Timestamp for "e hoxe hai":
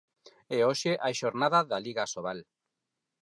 0.55-1.13